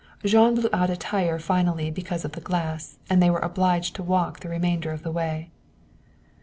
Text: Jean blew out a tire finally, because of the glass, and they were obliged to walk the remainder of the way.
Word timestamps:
Jean 0.25 0.55
blew 0.55 0.67
out 0.73 0.89
a 0.89 0.97
tire 0.97 1.37
finally, 1.37 1.91
because 1.91 2.25
of 2.25 2.31
the 2.31 2.41
glass, 2.41 2.97
and 3.07 3.21
they 3.21 3.29
were 3.29 3.37
obliged 3.37 3.95
to 3.95 4.01
walk 4.01 4.39
the 4.39 4.49
remainder 4.49 4.89
of 4.89 5.03
the 5.03 5.11
way. 5.11 5.51